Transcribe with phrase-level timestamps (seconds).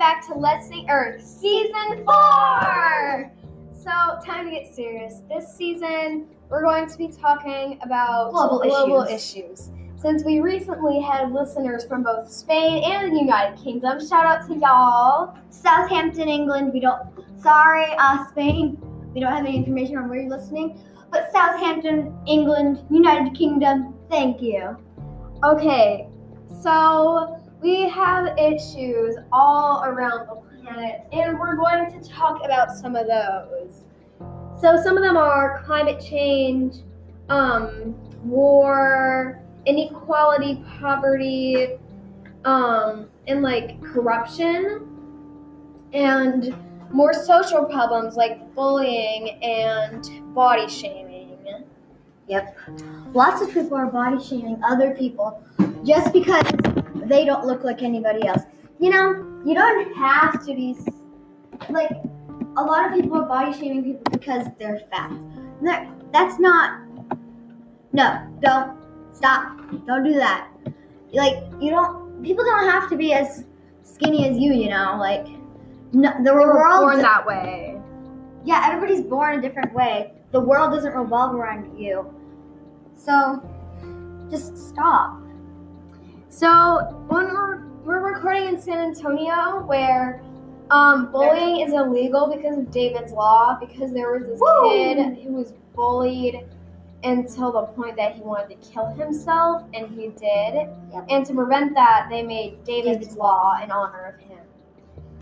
[0.00, 3.30] back to Let's Say Earth Season 4!
[3.78, 3.90] So,
[4.24, 5.20] time to get serious.
[5.28, 9.70] This season, we're going to be talking about Global issues.
[9.98, 14.56] Since we recently had listeners from both Spain and the United Kingdom, shout out to
[14.56, 15.36] y'all.
[15.50, 16.72] Southampton, England.
[16.72, 17.02] We don't.
[17.38, 18.78] Sorry, uh, Spain.
[19.12, 20.82] We don't have any information on where you're listening.
[21.10, 23.92] But Southampton, England, United Kingdom.
[24.08, 24.78] Thank you.
[25.44, 26.08] Okay,
[26.62, 32.96] so we have issues all around the planet, and we're going to talk about some
[32.96, 33.84] of those.
[34.60, 36.76] So, some of them are climate change,
[37.28, 41.78] um, war, inequality, poverty,
[42.44, 44.86] um, and like corruption,
[45.92, 46.54] and
[46.92, 51.06] more social problems like bullying and body shaming.
[52.28, 52.56] Yep.
[53.12, 55.42] Lots of people are body shaming other people
[55.84, 56.44] just because
[57.10, 58.42] they don't look like anybody else.
[58.78, 59.08] You know,
[59.44, 60.76] you don't have to be
[61.68, 61.90] like
[62.56, 65.10] a lot of people are body shaming people because they're fat.
[65.60, 66.80] No, that's not.
[67.92, 68.78] No, don't
[69.12, 69.58] stop.
[69.86, 70.48] Don't do that.
[71.12, 72.22] Like you don't.
[72.22, 73.44] People don't have to be as
[73.82, 74.52] skinny as you.
[74.52, 75.26] You know, like
[75.92, 76.80] no, the They were world.
[76.82, 77.80] born that way.
[78.44, 80.12] yeah, everybody's born a different way.
[80.32, 82.06] The world doesn't revolve around you.
[82.96, 83.42] So,
[84.30, 85.20] just stop.
[86.30, 90.22] So when we're we're recording in San Antonio, where
[90.70, 94.70] um, bullying is illegal because of David's law, because there was this Woo!
[94.70, 96.46] kid who was bullied
[97.02, 100.68] until the point that he wanted to kill himself, and he did.
[100.92, 101.06] Yep.
[101.08, 104.38] And to prevent that, they made David's, David's law in honor of him.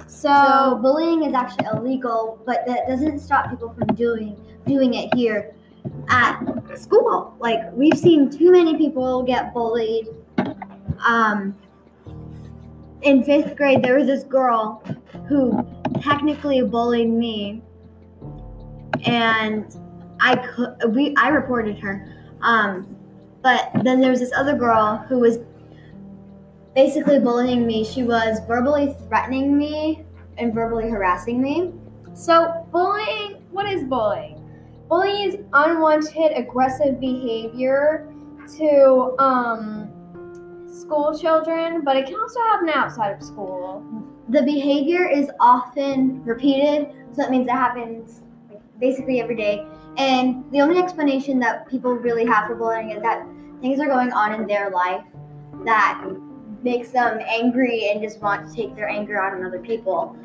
[0.07, 5.15] So, So bullying is actually illegal, but that doesn't stop people from doing doing it
[5.15, 5.55] here
[6.11, 6.45] at
[6.77, 7.35] school.
[7.41, 10.09] Like we've seen too many people get bullied.
[11.07, 11.57] Um,
[13.03, 14.83] in fifth grade, there was this girl
[15.29, 15.65] who
[16.01, 17.63] technically bullied me,
[19.05, 19.77] and
[20.21, 22.07] I could we I reported her.
[22.43, 22.97] Um,
[23.43, 25.39] but then there was this other girl who was
[26.75, 27.85] basically bullying me.
[27.85, 30.05] She was verbally threatening me
[30.37, 31.73] and verbally harassing me.
[32.15, 33.43] so bullying.
[33.51, 34.39] What is bullying?
[34.89, 38.13] Bullying is unwanted aggressive behavior
[38.57, 39.91] to um,
[40.79, 43.85] school children, but it can also happen outside of school.
[44.29, 48.23] The behavior is often repeated, so that means it happens
[48.79, 49.67] basically every day.
[49.97, 53.27] And the only explanation that people really have for bullying is that
[53.61, 55.05] things are going on in their life
[55.65, 56.05] that
[56.63, 60.17] makes them angry and just want to take their anger out on other people.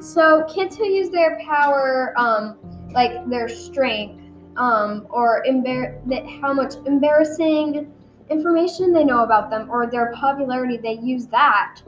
[0.00, 2.58] So kids who use their power, um,
[2.92, 4.22] like their strength,
[4.56, 7.92] um, or embar- that how much embarrassing
[8.30, 11.80] information they know about them, or their popularity, they use that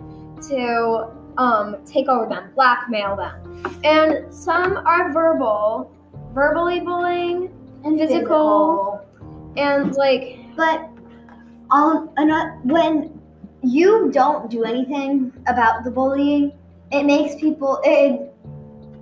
[0.48, 1.08] to
[1.38, 3.80] um, take over them, blackmail them.
[3.84, 5.90] And some are verbal,
[6.32, 7.50] verbally bullying,
[7.84, 9.00] And Physical.
[9.56, 10.88] and like But
[11.70, 13.20] um, ano- when
[13.62, 16.52] you don't do anything about the bullying,
[16.92, 18.32] it makes people it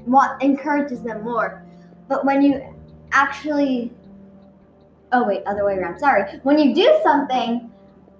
[0.06, 1.62] want encourages them more.
[2.08, 2.62] But when you
[3.12, 3.92] actually,
[5.14, 5.98] oh wait, other way around.
[5.98, 6.38] Sorry.
[6.42, 7.70] When you do something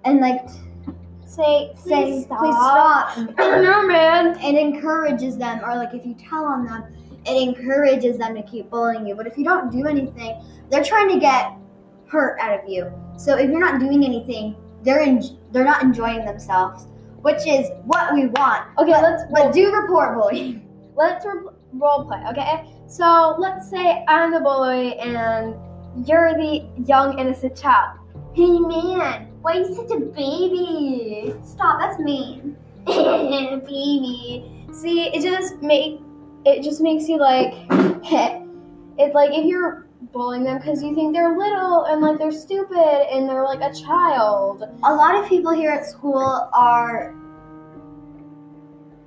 [0.05, 0.49] and like
[1.27, 2.39] say, say please stop.
[2.39, 4.39] please stop, I man.
[4.41, 5.61] it encourages them.
[5.65, 6.85] Or like if you tell on them,
[7.27, 9.15] it encourages them to keep bullying you.
[9.15, 11.53] But if you don't do anything, they're trying to get
[12.07, 12.91] hurt out of you.
[13.17, 16.87] So if you're not doing anything, they're in, they're not enjoying themselves,
[17.23, 18.67] which is what we want.
[18.79, 20.69] Okay, let's But do report bullying.
[20.95, 22.71] let's re- role play, okay?
[22.87, 25.57] So let's say I'm the bully and
[26.07, 27.99] you're the young innocent child.
[28.35, 31.35] Hey man, why are you such a baby?
[31.45, 31.79] Stop.
[31.81, 32.57] That's mean.
[32.87, 34.67] baby.
[34.73, 36.01] See, it just make
[36.45, 41.37] it just makes you like it like if you're bullying them because you think they're
[41.37, 44.63] little and like they're stupid and they're like a child.
[44.85, 47.15] A lot of people here at school are.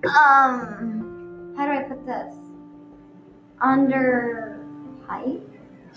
[0.03, 2.33] Um, how do I put this?
[3.59, 4.65] Under
[5.07, 5.41] height.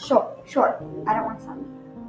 [0.04, 0.82] Short, short.
[1.06, 1.66] I don't want sound.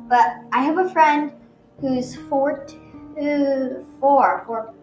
[0.09, 1.31] But I have a friend
[1.79, 4.73] who's four, two, four, four.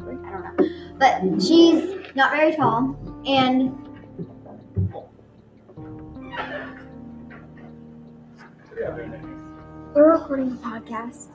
[0.00, 0.68] I don't know.
[0.98, 2.96] But she's not very tall,
[3.26, 3.76] and
[9.94, 11.28] We're recording a podcast.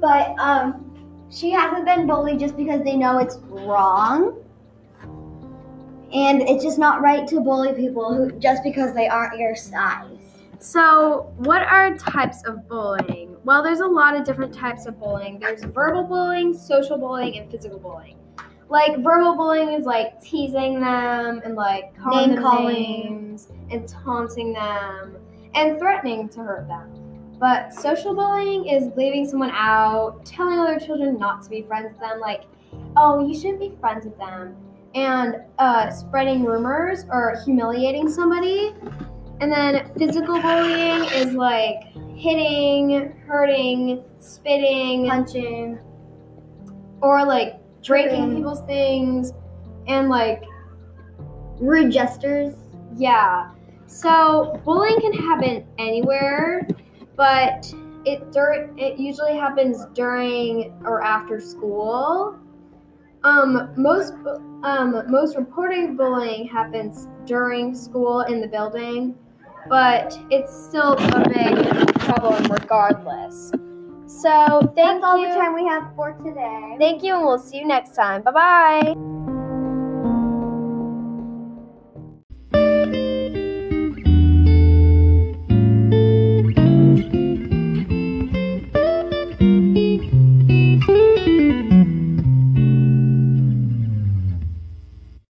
[0.00, 4.36] but um, she hasn't been bullied just because they know it's wrong.
[6.12, 10.18] And it's just not right to bully people who just because they aren't your size.
[10.58, 13.36] So, what are types of bullying?
[13.44, 15.40] well, there's a lot of different types of bullying.
[15.40, 18.16] There's verbal bullying, social bullying, and physical bullying.
[18.68, 22.74] Like verbal bullying is like teasing them and like calling Name them calling.
[22.74, 25.16] names and taunting them
[25.54, 26.88] and threatening to hurt them.
[27.38, 32.00] But social bullying is leaving someone out, telling other children not to be friends with
[32.00, 32.44] them, like,
[32.96, 34.54] oh, you shouldn't be friends with them,
[34.94, 38.74] and uh, spreading rumors or humiliating somebody.
[39.40, 41.82] And then physical bullying is like
[42.16, 45.78] hitting, hurting, spitting, Punching.
[47.00, 47.54] or like
[47.86, 48.36] breaking Tripping.
[48.36, 49.32] people's things,
[49.88, 50.44] and like
[51.58, 52.54] Rude gestures.
[52.96, 53.50] Yeah.
[53.86, 56.66] So bullying can happen anywhere,
[57.16, 57.72] but
[58.04, 62.38] it dur- it usually happens during or after school.
[63.24, 64.14] Um, most
[64.64, 69.14] um, most reported bullying happens during school in the building,
[69.68, 73.52] but it's still a big problem regardless.
[74.06, 75.28] So thank That's all you.
[75.28, 76.76] the time we have for today.
[76.78, 78.22] Thank you, and we'll see you next time.
[78.22, 79.22] Bye bye.